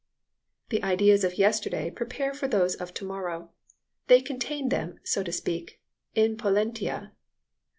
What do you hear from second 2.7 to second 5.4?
of to morrow; they contain them, so to